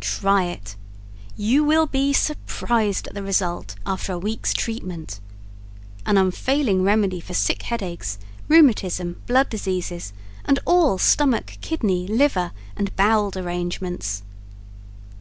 TRY 0.00 0.42
IT. 0.46 0.74
YOU 1.36 1.62
WILL 1.62 1.86
BE 1.86 2.12
SURPRISED 2.12 3.06
AT 3.06 3.14
THE 3.14 3.22
RESULT 3.22 3.76
AFTER 3.86 4.14
A 4.14 4.18
WEEK'S 4.18 4.52
TREATMENT. 4.52 5.20
An 6.04 6.18
unfailing 6.18 6.82
Remedy 6.82 7.20
for 7.20 7.34
SICK 7.34 7.62
HEADACHES, 7.62 8.18
RHEUMATISM, 8.48 9.14
BLOOD 9.28 9.48
DISEASES, 9.48 10.12
and 10.44 10.58
all 10.64 10.98
STOMACH, 10.98 11.60
KIDNEY, 11.60 12.08
LIVER 12.08 12.50
and 12.76 12.96
BOWEL 12.96 13.30
DERANGEMENTS. 13.30 14.24